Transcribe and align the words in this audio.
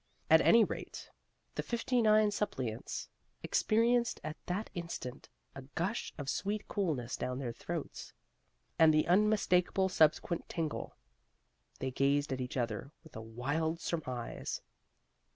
At 0.31 0.41
any 0.41 0.63
rate, 0.63 1.11
the 1.53 1.61
fifty 1.61 2.01
nine 2.01 2.31
suppliants 2.31 3.07
experienced 3.43 4.19
at 4.23 4.35
that 4.47 4.71
instant 4.73 5.29
a 5.53 5.61
gush 5.75 6.11
of 6.17 6.27
sweet 6.27 6.67
coolness 6.67 7.15
down 7.15 7.37
their 7.37 7.53
throats, 7.53 8.11
and 8.79 8.91
the 8.91 9.05
unmistakable 9.07 9.89
subsequent 9.89 10.49
tingle. 10.49 10.95
They 11.77 11.91
gazed 11.91 12.33
at 12.33 12.41
each 12.41 12.57
other 12.57 12.91
with 13.03 13.15
a 13.15 13.21
wild 13.21 13.79
surmise. 13.79 14.63